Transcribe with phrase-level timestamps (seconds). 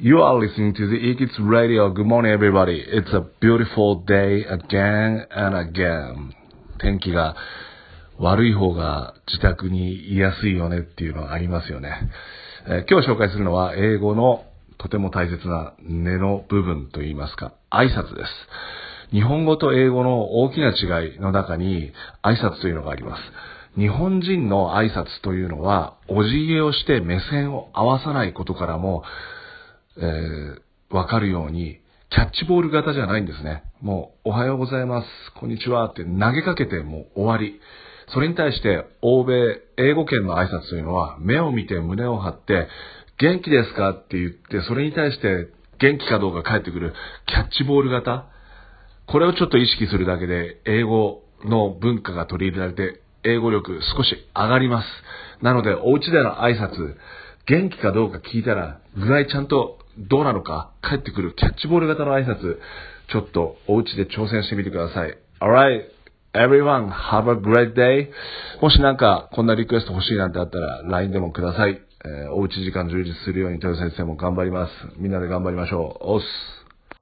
[0.00, 1.90] You are listening to the Ikits Radio.
[1.90, 2.84] Good morning, everybody.
[2.86, 6.34] It's a beautiful day again and again.
[6.78, 7.34] 天気が
[8.16, 12.12] 悪い方が自宅に居やすいよねっていうのはありますよね。
[12.68, 14.44] えー今日紹介するのは英語の
[14.78, 18.30] とても大切な根の部分といいますか、挨拶です。
[19.10, 21.92] 日本語と英語の大きな違いの中に
[22.22, 23.22] 挨拶というのがあります。
[23.76, 29.02] 日本人の挨拶というのは、お辞儀をして目線を合わさないことからも、
[29.98, 31.80] えーわかるように、
[32.10, 33.62] キャッチボール型じゃないんですね。
[33.82, 35.06] もう、おはようございます、
[35.38, 37.60] こんにちはって投げかけてもう終わり。
[38.14, 42.68] それに対して、欧米、英語圏の挨拶というのは、目を見て胸を張って、
[43.18, 46.94] 元気ですかって言って、それに対して、元気かどうか返ってくる、
[47.26, 48.24] キャッチボール型。
[49.06, 54.88] これをちょっと意識するだけで、英語の文化が取り入れられて、英語力少し上がります。
[55.42, 56.96] なので、お家での挨拶、
[57.46, 62.58] 元気かどうか聞いたら、具合ちゃんとどうなのか帰ってくるキャッチボール型の挨拶、
[63.10, 65.18] ちょっとお家で挑戦してみてください。
[65.40, 65.82] Alright,
[66.34, 68.08] everyone, have a great day.
[68.60, 71.80] もしなんかこんなリクエスト欲しいなんてあったら LINE でもください。
[72.04, 74.72] えーおうち時間充実するように豊先生も頑張ります。
[74.98, 76.12] みんなで頑張りましょう。
[76.12, 76.57] おっす。